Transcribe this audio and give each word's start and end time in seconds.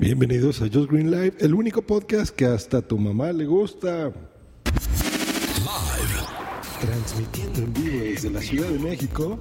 Bienvenidos 0.00 0.62
a 0.62 0.68
Just 0.72 0.92
Green 0.92 1.10
Live, 1.10 1.34
el 1.40 1.54
único 1.54 1.82
podcast 1.82 2.32
que 2.32 2.46
hasta 2.46 2.80
tu 2.80 2.96
mamá 2.96 3.32
le 3.32 3.46
gusta. 3.46 4.12
Transmitiendo 6.80 7.58
en 7.58 7.74
vivo 7.74 8.04
desde 8.04 8.30
la 8.30 8.40
Ciudad 8.40 8.68
de 8.68 8.78
México, 8.78 9.36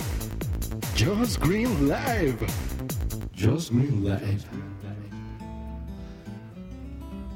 Just 0.97 1.39
Green 1.46 1.70
Live. 1.88 2.38
Just 3.38 3.70
Green 3.70 4.04
Live. 4.04 4.39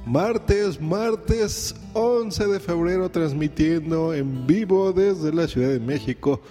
Martes, 0.08 0.82
martes 0.82 1.76
11 1.94 2.48
de 2.48 2.60
febrero, 2.60 3.12
transmitiendo 3.12 4.16
en 4.16 4.48
vivo 4.48 4.94
desde 4.94 5.32
la 5.32 5.48
Ciudad 5.48 5.70
de 5.70 5.80
México. 5.80 6.42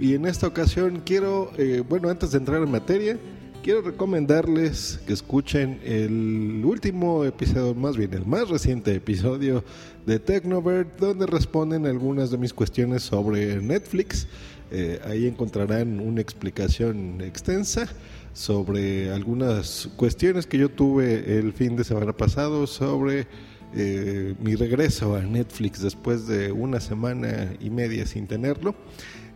Y 0.00 0.14
en 0.14 0.26
esta 0.26 0.48
ocasión 0.48 1.00
quiero, 1.06 1.52
eh, 1.56 1.84
bueno, 1.88 2.08
antes 2.08 2.32
de 2.32 2.38
entrar 2.38 2.60
en 2.60 2.72
materia, 2.72 3.16
quiero 3.62 3.82
recomendarles 3.82 5.00
que 5.06 5.12
escuchen 5.12 5.80
el 5.84 6.62
último 6.64 7.24
episodio, 7.24 7.74
más 7.74 7.96
bien 7.96 8.12
el 8.14 8.26
más 8.26 8.48
reciente 8.48 8.94
episodio 8.94 9.64
de 10.06 10.18
Technovert, 10.18 10.98
donde 10.98 11.26
responden 11.26 11.86
algunas 11.86 12.30
de 12.30 12.38
mis 12.38 12.52
cuestiones 12.52 13.02
sobre 13.02 13.60
Netflix. 13.60 14.26
Eh, 14.70 15.00
ahí 15.04 15.26
encontrarán 15.26 16.00
una 16.00 16.20
explicación 16.20 17.20
extensa 17.20 17.88
sobre 18.32 19.12
algunas 19.12 19.88
cuestiones 19.96 20.46
que 20.46 20.58
yo 20.58 20.68
tuve 20.70 21.38
el 21.38 21.52
fin 21.52 21.76
de 21.76 21.84
semana 21.84 22.12
pasado 22.12 22.66
sobre 22.66 23.26
eh, 23.74 24.34
mi 24.40 24.54
regreso 24.54 25.14
a 25.14 25.20
Netflix 25.22 25.82
después 25.82 26.26
de 26.26 26.52
una 26.52 26.80
semana 26.80 27.52
y 27.60 27.70
media 27.70 28.06
sin 28.06 28.26
tenerlo. 28.26 28.74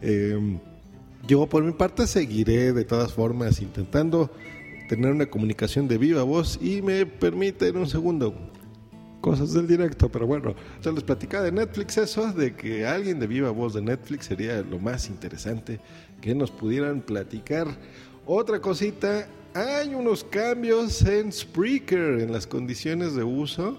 Eh, 0.01 0.59
yo 1.27 1.47
por 1.47 1.63
mi 1.63 1.73
parte 1.73 2.07
seguiré 2.07 2.73
de 2.73 2.85
todas 2.85 3.13
formas 3.13 3.61
intentando 3.61 4.31
tener 4.89 5.13
una 5.13 5.27
comunicación 5.27 5.89
de 5.89 5.99
viva 5.99 6.23
voz 6.23 6.59
y 6.61 6.83
me 6.83 7.07
permiten 7.07 7.77
un 7.77 7.87
segundo 7.87 8.35
cosas 9.23 9.55
del 9.55 9.67
directo, 9.67 10.11
pero 10.11 10.27
bueno, 10.27 10.55
yo 10.83 10.93
les 10.93 11.05
platicaba 11.05 11.45
de 11.45 11.53
Netflix 11.53 11.97
eso, 11.97 12.31
de 12.33 12.55
que 12.55 12.85
alguien 12.85 13.19
de 13.21 13.27
viva 13.27 13.51
voz 13.51 13.73
de 13.73 13.81
Netflix 13.81 14.27
sería 14.27 14.61
lo 14.63 14.79
más 14.79 15.09
interesante 15.09 15.81
que 16.21 16.35
nos 16.35 16.51
pudieran 16.51 17.01
platicar. 17.01 17.69
Otra 18.27 18.61
cosita, 18.61 19.27
hay 19.55 19.95
unos 19.95 20.25
cambios 20.25 21.03
en 21.03 21.33
Spreaker, 21.33 22.21
en 22.21 22.33
las 22.33 22.47
condiciones 22.47 23.15
de 23.15 23.23
uso. 23.23 23.79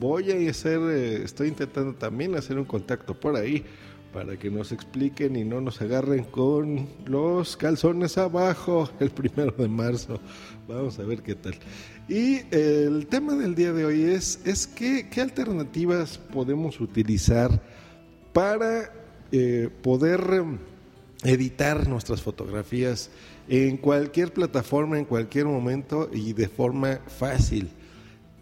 Voy 0.00 0.30
a 0.32 0.50
hacer, 0.50 0.80
eh, 0.90 1.22
estoy 1.22 1.48
intentando 1.48 1.94
también 1.94 2.34
hacer 2.34 2.58
un 2.58 2.64
contacto 2.64 3.18
por 3.18 3.36
ahí 3.36 3.64
para 4.12 4.38
que 4.38 4.50
nos 4.50 4.72
expliquen 4.72 5.36
y 5.36 5.44
no 5.44 5.60
nos 5.60 5.80
agarren 5.80 6.24
con 6.24 6.88
los 7.06 7.56
calzones 7.56 8.16
abajo 8.18 8.88
el 9.00 9.10
primero 9.10 9.52
de 9.52 9.68
marzo. 9.68 10.18
Vamos 10.66 10.98
a 10.98 11.02
ver 11.02 11.22
qué 11.22 11.34
tal. 11.34 11.54
Y 12.08 12.40
el 12.50 13.06
tema 13.06 13.34
del 13.34 13.54
día 13.54 13.72
de 13.72 13.84
hoy 13.84 14.02
es, 14.02 14.40
es 14.44 14.66
qué 14.66 15.06
alternativas 15.20 16.18
podemos 16.18 16.80
utilizar 16.80 17.60
para 18.32 18.92
eh, 19.30 19.68
poder 19.82 20.22
editar 21.22 21.86
nuestras 21.86 22.22
fotografías 22.22 23.10
en 23.48 23.76
cualquier 23.76 24.32
plataforma, 24.32 24.98
en 24.98 25.04
cualquier 25.04 25.46
momento 25.46 26.08
y 26.12 26.32
de 26.32 26.48
forma 26.48 27.00
fácil. 27.08 27.68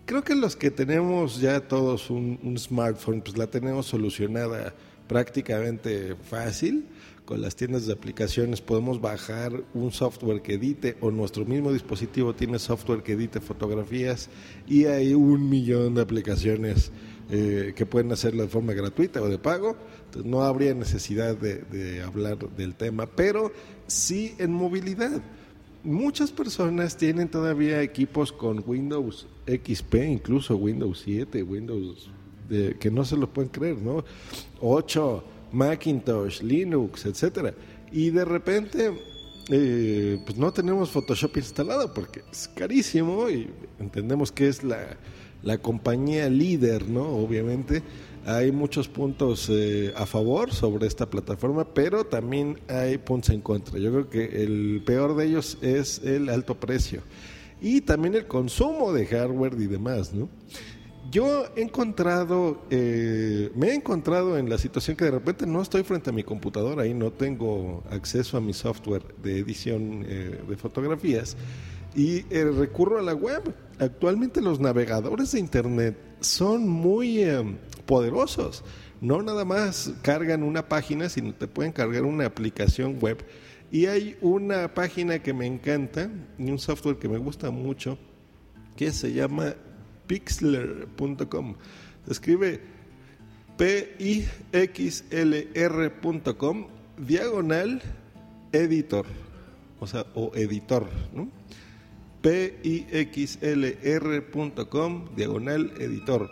Creo 0.05 0.23
que 0.23 0.37
los 0.37 0.55
que 0.55 0.71
tenemos 0.71 1.41
ya 1.41 1.61
todos 1.61 2.11
un 2.11 2.57
smartphone, 2.57 3.21
pues 3.21 3.37
la 3.37 3.49
tenemos 3.49 3.87
solucionada 3.87 4.73
prácticamente 5.09 6.17
fácil. 6.17 6.87
Con 7.25 7.41
las 7.41 7.57
tiendas 7.57 7.87
de 7.87 7.93
aplicaciones 7.93 8.61
podemos 8.61 9.01
bajar 9.01 9.65
un 9.75 9.91
software 9.91 10.43
que 10.43 10.55
edite 10.55 10.97
o 11.01 11.11
nuestro 11.11 11.45
mismo 11.45 11.73
dispositivo 11.73 12.35
tiene 12.35 12.61
software 12.61 13.03
que 13.03 13.13
edite 13.13 13.41
fotografías 13.41 14.31
y 14.69 14.85
hay 14.85 15.13
un 15.13 15.49
millón 15.51 15.97
de 15.97 16.03
aplicaciones 16.03 16.93
eh, 17.29 17.73
que 17.75 17.85
pueden 17.85 18.13
hacerlo 18.13 18.43
de 18.43 18.49
forma 18.49 18.75
gratuita 18.75 19.21
o 19.21 19.29
de 19.29 19.39
pago. 19.39 19.77
Entonces 20.05 20.31
no 20.31 20.43
habría 20.43 20.73
necesidad 20.75 21.37
de, 21.37 21.63
de 21.63 22.01
hablar 22.01 22.39
del 22.51 22.77
tema, 22.77 23.07
pero 23.07 23.51
sí 23.89 24.37
en 24.39 24.53
movilidad. 24.53 25.21
Muchas 25.83 26.31
personas 26.31 26.97
tienen 26.97 27.29
todavía 27.29 27.83
equipos 27.83 28.33
con 28.33 28.63
Windows 28.65 29.27
XP, 29.47 29.95
incluso 29.95 30.57
Windows 30.57 31.03
7, 31.05 31.43
Windows 31.43 32.09
que 32.49 32.91
no 32.91 33.05
se 33.05 33.17
lo 33.17 33.29
pueden 33.33 33.51
creer, 33.51 33.79
¿no? 33.79 34.05
8, 34.61 35.25
Macintosh, 35.53 36.43
Linux, 36.43 37.07
etcétera. 37.07 37.55
Y 37.93 38.11
de 38.11 38.25
repente, 38.25 38.93
eh, 39.51 40.19
pues 40.25 40.37
no 40.39 40.53
tenemos 40.53 40.91
Photoshop 40.91 41.37
instalado 41.37 41.93
porque 41.95 42.23
es 42.31 42.49
carísimo 42.49 43.29
y 43.31 43.49
entendemos 43.79 44.33
que 44.33 44.49
es 44.49 44.65
la, 44.65 44.97
la 45.43 45.59
compañía 45.59 46.29
líder, 46.29 46.89
¿no? 46.89 47.09
Obviamente 47.09 47.83
hay 48.27 48.51
muchos 48.51 48.89
puntos 48.89 49.49
eh, 49.49 49.93
a 49.97 50.05
favor 50.05 50.53
sobre 50.53 50.89
esta 50.89 51.09
plataforma, 51.09 51.65
pero 51.65 52.05
también 52.05 52.59
hay 52.69 52.99
puntos 52.99 53.31
en 53.31 53.41
contra. 53.41 53.79
Yo 53.79 53.93
creo 53.93 54.11
que 54.11 54.43
el 54.43 54.83
peor 54.85 55.15
de 55.15 55.27
ellos 55.27 55.59
es 55.63 56.01
el 56.01 56.29
alto 56.29 56.57
precio 56.57 57.03
y 57.61 57.83
también 57.83 58.17
el 58.17 58.27
consumo 58.27 58.93
de 58.93 59.07
hardware 59.07 59.55
y 59.59 59.67
demás, 59.67 60.13
¿no? 60.13 60.29
Yo 61.11 61.47
he 61.57 61.63
encontrado, 61.63 62.63
eh, 62.71 63.51
me 63.55 63.69
he 63.69 63.75
encontrado 63.75 64.39
en 64.39 64.49
la 64.49 64.59
situación 64.59 64.97
que 64.97 65.05
de 65.05 65.11
repente 65.13 65.47
no 65.47 65.63
estoy 65.63 65.83
frente 65.83 66.11
a 66.11 66.13
mi 66.13 66.23
computadora 66.23 66.87
y 66.87 66.95
no 66.95 67.13
tengo 67.13 67.85
acceso 67.91 68.37
a 68.37 68.41
mi 68.41 68.53
software 68.53 69.03
de 69.23 69.39
edición 69.39 70.05
eh, 70.09 70.41
de 70.49 70.57
fotografías 70.57 71.37
y 71.95 72.25
eh, 72.31 72.45
recurro 72.45 72.99
a 72.99 73.03
la 73.03 73.15
web. 73.15 73.55
Actualmente 73.79 74.41
los 74.41 74.61
navegadores 74.61 75.33
de 75.33 75.41
Internet 75.41 75.99
son 76.21 76.69
muy 76.69 77.25
poderosos. 77.85 78.65
No 79.01 79.23
nada 79.23 79.45
más 79.45 79.93
cargan 80.03 80.43
una 80.43 80.69
página, 80.69 81.09
sino 81.09 81.35
te 81.35 81.47
pueden 81.47 81.73
cargar 81.73 82.05
una 82.05 82.27
aplicación 82.27 82.99
web. 83.01 83.25
Y 83.71 83.87
hay 83.87 84.17
una 84.21 84.73
página 84.73 85.19
que 85.23 85.35
me 85.35 85.47
encanta 85.47 86.11
y 86.39 86.51
un 86.51 86.59
software 86.59 86.97
que 86.97 87.09
me 87.09 87.19
gusta 87.19 87.51
mucho 87.51 87.99
que 88.77 88.93
se 88.93 89.13
llama 89.13 89.55
pixlr.com. 90.07 91.55
Se 92.07 92.13
escribe 92.13 92.61
P-I-X-L-R.com 93.57 94.27
diagonal 96.99 97.83
editor, 98.53 99.07
o 99.81 99.87
sea, 99.87 100.07
o 100.15 100.33
editor, 100.35 100.89
¿no? 101.15 101.29
P-I-X-L-R.com 102.23 103.35
diagonal 105.15 105.73
editor. 105.79 106.31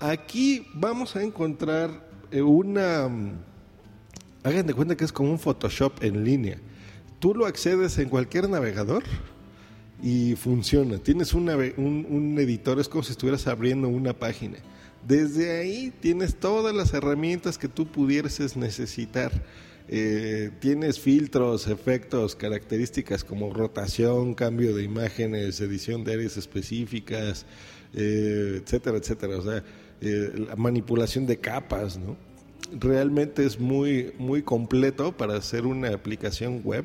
Aquí 0.00 0.66
vamos 0.74 1.14
a 1.16 1.22
encontrar 1.22 2.08
eh, 2.30 2.42
una. 2.42 3.08
Hagan 4.42 4.66
de 4.66 4.74
cuenta 4.74 4.96
que 4.96 5.04
es 5.04 5.12
como 5.12 5.30
un 5.30 5.38
Photoshop 5.38 6.02
en 6.02 6.24
línea. 6.24 6.58
Tú 7.18 7.34
lo 7.34 7.46
accedes 7.46 7.98
en 7.98 8.08
cualquier 8.08 8.48
navegador 8.48 9.04
y 10.02 10.34
funciona. 10.36 10.98
Tienes 10.98 11.34
un, 11.34 11.48
un, 11.48 12.38
editor, 12.38 12.78
es 12.78 12.88
como 12.88 13.02
si 13.02 13.12
estuvieras 13.12 13.46
abriendo 13.46 13.88
una 13.88 14.12
página. 14.12 14.58
Desde 15.06 15.58
ahí 15.58 15.92
tienes 16.00 16.36
todas 16.36 16.74
las 16.74 16.92
herramientas 16.92 17.58
que 17.58 17.68
tú 17.68 17.86
pudieses 17.86 18.56
necesitar. 18.56 19.32
Eh, 19.88 20.50
tienes 20.58 20.98
filtros, 20.98 21.68
efectos, 21.68 22.34
características 22.34 23.22
como 23.22 23.52
rotación, 23.52 24.34
cambio 24.34 24.74
de 24.74 24.82
imágenes, 24.82 25.60
edición 25.60 26.02
de 26.02 26.14
áreas 26.14 26.36
específicas, 26.36 27.46
eh, 27.94 28.60
etcétera, 28.62 28.98
etcétera. 28.98 29.38
O 29.38 29.42
sea, 29.42 29.62
eh, 30.00 30.32
la 30.48 30.56
manipulación 30.56 31.24
de 31.26 31.38
capas, 31.38 31.98
¿no? 31.98 32.16
Realmente 32.78 33.46
es 33.46 33.60
muy, 33.60 34.12
muy 34.18 34.42
completo 34.42 35.16
para 35.16 35.36
hacer 35.36 35.66
una 35.66 35.90
aplicación 35.90 36.62
web 36.64 36.84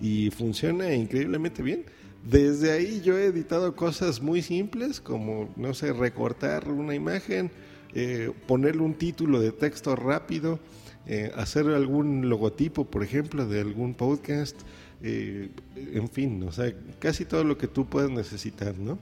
y 0.00 0.30
funciona 0.30 0.92
increíblemente 0.92 1.62
bien. 1.62 1.84
Desde 2.22 2.72
ahí 2.72 3.00
yo 3.00 3.18
he 3.18 3.26
editado 3.26 3.74
cosas 3.74 4.20
muy 4.20 4.42
simples 4.42 5.00
como, 5.00 5.52
no 5.56 5.72
sé, 5.72 5.92
recortar 5.92 6.68
una 6.68 6.94
imagen, 6.94 7.50
eh, 7.94 8.30
ponerle 8.46 8.82
un 8.82 8.94
título 8.94 9.40
de 9.40 9.52
texto 9.52 9.96
rápido, 9.96 10.60
eh, 11.06 11.32
hacer 11.34 11.66
algún 11.68 12.28
logotipo, 12.28 12.84
por 12.84 13.02
ejemplo, 13.02 13.46
de 13.46 13.60
algún 13.60 13.94
podcast, 13.94 14.56
eh, 15.02 15.48
en 15.74 16.08
fin, 16.08 16.42
o 16.42 16.52
sea, 16.52 16.74
casi 16.98 17.24
todo 17.24 17.42
lo 17.42 17.56
que 17.56 17.68
tú 17.68 17.88
puedas 17.88 18.10
necesitar, 18.10 18.78
¿no? 18.78 18.98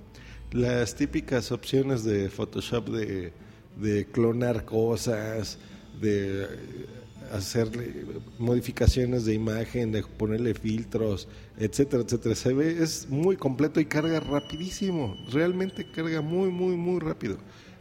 Las 0.52 0.94
típicas 0.94 1.50
opciones 1.50 2.04
de 2.04 2.31
Photoshop 2.31 2.88
de, 2.88 3.32
de 3.81 4.06
clonar 4.06 4.64
cosas, 4.64 5.58
de 6.00 6.46
hacerle 7.32 8.05
modificaciones 8.38 9.25
de 9.25 9.35
imagen, 9.35 9.93
de 9.93 10.03
ponerle 10.03 10.55
filtros, 10.55 11.29
etcétera, 11.59 12.03
etcétera. 12.03 12.35
Se 12.35 12.53
ve, 12.53 12.82
es 12.82 13.09
muy 13.09 13.37
completo 13.37 13.81
y 13.81 13.85
carga 13.85 14.20
rapidísimo. 14.20 15.17
Realmente 15.31 15.91
carga 15.91 16.20
muy, 16.20 16.50
muy, 16.50 16.76
muy 16.76 17.00
rápido. 17.00 17.38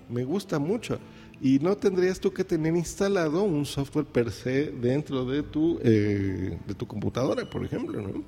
Me 0.10 0.24
gusta 0.24 0.60
mucho. 0.60 1.00
y 1.40 1.60
no 1.60 1.78
tendrías 1.78 2.20
tú 2.20 2.34
que 2.34 2.44
tener 2.44 2.76
instalado 2.76 3.44
un 3.44 3.64
software 3.64 4.08
per 4.08 4.32
se 4.32 4.72
dentro 4.72 5.24
de 5.24 5.44
tu, 5.44 5.80
eh, 5.84 6.58
de 6.68 6.74
tu 6.74 6.88
computadora, 6.88 7.48
por 7.48 7.64
ejemplo. 7.64 8.02
¿no? 8.02 8.24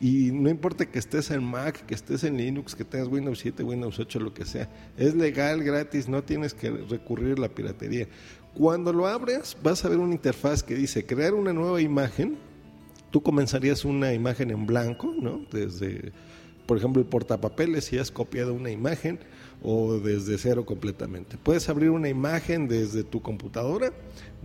Y 0.00 0.30
no 0.30 0.48
importa 0.48 0.86
que 0.86 0.98
estés 0.98 1.30
en 1.30 1.44
Mac, 1.44 1.84
que 1.84 1.94
estés 1.94 2.24
en 2.24 2.38
Linux, 2.38 2.74
que 2.74 2.84
tengas 2.84 3.08
Windows 3.08 3.38
7, 3.40 3.62
Windows 3.62 3.98
8, 3.98 4.20
lo 4.20 4.32
que 4.32 4.46
sea. 4.46 4.70
Es 4.96 5.14
legal, 5.14 5.62
gratis, 5.62 6.08
no 6.08 6.22
tienes 6.22 6.54
que 6.54 6.70
recurrir 6.70 7.36
a 7.36 7.42
la 7.42 7.48
piratería. 7.50 8.08
Cuando 8.56 8.90
lo 8.90 9.06
abres, 9.06 9.54
vas 9.62 9.84
a 9.84 9.90
ver 9.90 9.98
una 9.98 10.14
interfaz 10.14 10.62
que 10.62 10.74
dice 10.74 11.04
crear 11.04 11.34
una 11.34 11.52
nueva 11.52 11.82
imagen. 11.82 12.38
Tú 13.10 13.22
comenzarías 13.22 13.84
una 13.84 14.14
imagen 14.14 14.50
en 14.50 14.64
blanco, 14.64 15.14
¿no? 15.20 15.44
Desde, 15.52 16.12
por 16.64 16.78
ejemplo, 16.78 17.02
el 17.02 17.06
portapapeles, 17.06 17.84
si 17.84 17.98
has 17.98 18.10
copiado 18.10 18.54
una 18.54 18.70
imagen 18.70 19.18
o 19.62 19.98
desde 19.98 20.38
cero 20.38 20.64
completamente. 20.64 21.36
Puedes 21.36 21.68
abrir 21.68 21.90
una 21.90 22.08
imagen 22.08 22.66
desde 22.66 23.04
tu 23.04 23.20
computadora 23.20 23.92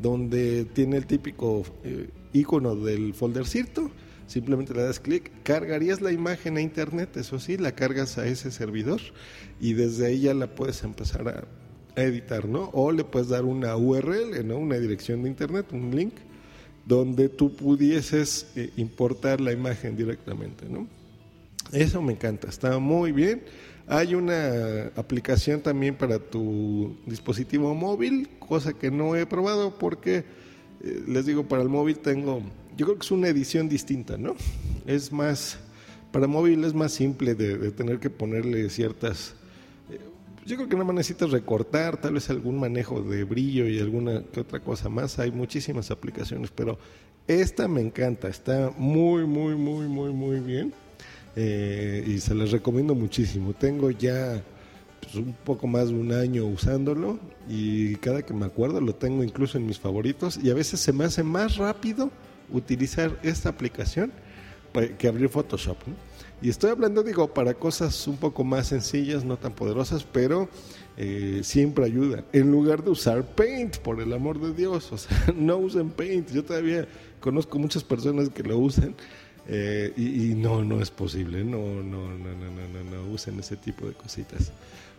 donde 0.01 0.65
tiene 0.65 0.97
el 0.97 1.05
típico 1.05 1.63
eh, 1.85 2.09
icono 2.33 2.75
del 2.75 3.13
foldercito. 3.13 3.91
Simplemente 4.27 4.73
le 4.73 4.83
das 4.83 4.99
clic, 4.99 5.31
cargarías 5.43 6.01
la 6.01 6.11
imagen 6.11 6.57
a 6.57 6.61
internet, 6.61 7.15
eso 7.15 7.39
sí, 7.39 7.55
la 7.55 7.75
cargas 7.75 8.17
a 8.17 8.27
ese 8.27 8.51
servidor 8.51 8.99
y 9.61 9.71
desde 9.71 10.07
ahí 10.07 10.19
ya 10.19 10.33
la 10.33 10.53
puedes 10.53 10.83
empezar 10.83 11.27
a, 11.29 11.43
editar, 11.95 12.47
¿no? 12.47 12.69
O 12.73 12.91
le 12.91 13.03
puedes 13.03 13.29
dar 13.29 13.45
una 13.45 13.75
URL, 13.75 14.45
¿no? 14.45 14.57
Una 14.57 14.77
dirección 14.77 15.23
de 15.23 15.29
internet, 15.29 15.67
un 15.71 15.95
link, 15.95 16.13
donde 16.85 17.29
tú 17.29 17.55
pudieses 17.55 18.47
eh, 18.55 18.71
importar 18.77 19.41
la 19.41 19.51
imagen 19.51 19.95
directamente, 19.95 20.65
¿no? 20.67 20.87
Eso 21.71 22.01
me 22.01 22.13
encanta, 22.13 22.49
está 22.49 22.79
muy 22.79 23.11
bien. 23.11 23.43
Hay 23.87 24.15
una 24.15 24.91
aplicación 24.95 25.61
también 25.61 25.95
para 25.95 26.19
tu 26.19 26.95
dispositivo 27.05 27.73
móvil, 27.75 28.29
cosa 28.39 28.73
que 28.73 28.89
no 28.89 29.15
he 29.15 29.25
probado 29.25 29.77
porque, 29.77 30.23
eh, 30.81 31.03
les 31.07 31.25
digo, 31.25 31.47
para 31.47 31.61
el 31.61 31.69
móvil 31.69 31.99
tengo, 31.99 32.41
yo 32.77 32.85
creo 32.85 32.97
que 32.97 33.05
es 33.05 33.11
una 33.11 33.27
edición 33.27 33.69
distinta, 33.69 34.17
¿no? 34.17 34.35
Es 34.85 35.11
más, 35.11 35.59
para 36.11 36.27
móvil 36.27 36.63
es 36.63 36.73
más 36.73 36.93
simple 36.93 37.35
de 37.35 37.71
tener 37.71 37.99
que 37.99 38.09
ponerle 38.09 38.69
ciertas 38.69 39.35
yo 40.45 40.55
creo 40.55 40.67
que 40.67 40.75
nada 40.75 40.85
más 40.85 40.95
necesitas 40.95 41.31
recortar, 41.31 41.97
tal 41.97 42.13
vez 42.15 42.29
algún 42.29 42.59
manejo 42.59 43.01
de 43.01 43.23
brillo 43.23 43.67
y 43.67 43.79
alguna 43.79 44.23
que 44.23 44.41
otra 44.41 44.59
cosa 44.59 44.89
más. 44.89 45.19
Hay 45.19 45.31
muchísimas 45.31 45.91
aplicaciones, 45.91 46.51
pero 46.51 46.77
esta 47.27 47.67
me 47.67 47.81
encanta, 47.81 48.27
está 48.27 48.71
muy, 48.77 49.25
muy, 49.25 49.55
muy, 49.55 49.87
muy, 49.87 50.11
muy 50.11 50.39
bien. 50.39 50.73
Eh, 51.35 52.03
y 52.05 52.19
se 52.19 52.35
las 52.35 52.51
recomiendo 52.51 52.93
muchísimo. 52.95 53.53
Tengo 53.53 53.91
ya 53.91 54.43
pues, 55.01 55.15
un 55.15 55.33
poco 55.33 55.67
más 55.67 55.89
de 55.89 55.95
un 55.95 56.11
año 56.11 56.45
usándolo 56.45 57.19
y 57.47 57.95
cada 57.97 58.23
que 58.23 58.33
me 58.33 58.45
acuerdo 58.45 58.81
lo 58.81 58.95
tengo 58.95 59.23
incluso 59.23 59.57
en 59.57 59.65
mis 59.65 59.79
favoritos 59.79 60.39
y 60.41 60.49
a 60.49 60.53
veces 60.53 60.79
se 60.79 60.91
me 60.91 61.05
hace 61.05 61.23
más 61.23 61.57
rápido 61.57 62.11
utilizar 62.51 63.17
esta 63.23 63.49
aplicación 63.49 64.11
que 64.97 65.07
abrir 65.07 65.29
Photoshop. 65.29 65.77
Y 66.41 66.49
estoy 66.49 66.71
hablando, 66.71 67.03
digo, 67.03 67.33
para 67.33 67.53
cosas 67.53 68.07
un 68.07 68.17
poco 68.17 68.43
más 68.43 68.67
sencillas, 68.67 69.23
no 69.23 69.37
tan 69.37 69.53
poderosas, 69.53 70.03
pero 70.03 70.49
eh, 70.97 71.41
siempre 71.43 71.85
ayuda. 71.85 72.23
En 72.33 72.51
lugar 72.51 72.83
de 72.83 72.89
usar 72.89 73.23
Paint, 73.23 73.77
por 73.77 74.01
el 74.01 74.11
amor 74.11 74.39
de 74.39 74.51
Dios, 74.53 74.91
o 74.91 74.97
sea, 74.97 75.17
no 75.35 75.57
usen 75.57 75.91
Paint. 75.91 76.31
Yo 76.31 76.43
todavía 76.43 76.87
conozco 77.19 77.59
muchas 77.59 77.83
personas 77.83 78.29
que 78.29 78.41
lo 78.41 78.57
usan 78.57 78.95
eh, 79.47 79.93
y, 79.95 80.33
no, 80.33 80.63
no 80.63 80.81
es 80.81 80.89
posible. 80.89 81.43
No, 81.43 81.59
no, 81.59 82.09
no, 82.09 82.33
no, 82.33 82.51
no, 82.51 82.67
no, 82.67 83.03
no 83.03 83.11
usen 83.11 83.39
ese 83.39 83.55
tipo 83.55 83.85
de 83.85 83.93
cositas. 83.93 84.51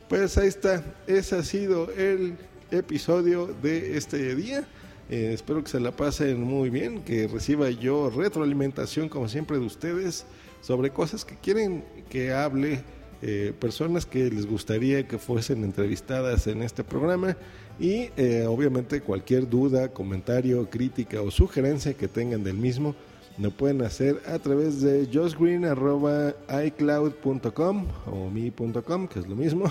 Pues 0.09 0.39
ahí 0.39 0.49
está. 0.49 0.85
Ese 1.09 1.37
ha 1.37 1.43
sido 1.43 1.91
el 1.93 2.37
episodio 2.71 3.49
de 3.63 3.97
este 3.97 4.37
día. 4.37 4.65
Eh, 5.11 5.33
espero 5.35 5.63
que 5.63 5.71
se 5.71 5.81
la 5.81 5.91
pasen 5.91 6.41
muy 6.41 6.71
bien, 6.71 7.03
que 7.03 7.27
reciba 7.27 7.69
yo 7.71 8.11
retroalimentación 8.11 9.09
como 9.09 9.29
siempre 9.29 9.59
de 9.59 9.67
ustedes 9.67 10.25
sobre 10.63 10.91
cosas 10.91 11.27
que 11.27 11.37
quieren 11.37 11.85
que 12.09 12.33
hable, 12.33 12.83
eh, 13.21 13.53
personas 13.61 14.07
que 14.07 14.31
les 14.31 14.47
gustaría 14.47 15.07
que 15.07 15.19
fuesen 15.19 15.65
entrevistadas 15.65 16.47
en 16.47 16.63
este 16.63 16.83
programa 16.83 17.37
y 17.79 18.09
eh, 18.17 18.47
obviamente 18.49 19.03
cualquier 19.03 19.47
duda, 19.49 19.89
comentario, 19.89 20.71
crítica 20.71 21.21
o 21.21 21.31
sugerencia 21.31 21.93
que 21.95 22.09
tengan 22.09 22.43
del 22.43 22.57
mismo 22.57 22.95
lo 23.39 23.51
pueden 23.51 23.81
hacer 23.83 24.23
a 24.27 24.39
través 24.39 24.83
de 24.83 25.09
josgreen.icloud.com 25.13 27.87
o 28.07 28.31
mi.com, 28.31 29.09
que 29.09 29.19
es 29.21 29.27
lo 29.27 29.35
mismo, 29.37 29.65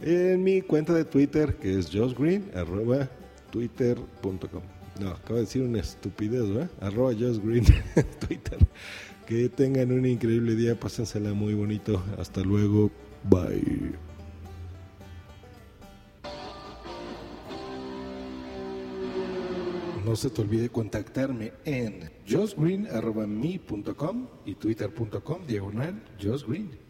en 0.00 0.42
mi 0.42 0.62
cuenta 0.62 0.94
de 0.94 1.04
Twitter, 1.04 1.56
que 1.56 1.78
es 1.78 1.90
josgreen.twitter.com. 1.92 4.62
No, 5.00 5.10
acabo 5.10 5.34
de 5.34 5.40
decir 5.40 5.60
una 5.62 5.80
estupidez, 5.80 6.48
¿verdad? 6.48 6.70
Arroba 6.80 7.12
josgreen 7.12 7.64
Twitter. 8.26 8.58
Que 9.26 9.48
tengan 9.48 9.90
un 9.90 10.04
increíble 10.04 10.54
día, 10.54 10.78
pásensela 10.78 11.32
muy 11.32 11.54
bonito. 11.54 12.02
Hasta 12.18 12.42
luego. 12.42 12.90
Bye. 13.24 13.94
No 20.04 20.14
se 20.16 20.28
te 20.28 20.42
olvide 20.42 20.68
contactarme 20.68 21.54
en 21.64 22.10
josgreen.me.com 22.28 24.26
y 24.44 24.54
twitter.com 24.54 25.46
diagonal 25.46 26.02
josgreen. 26.22 26.83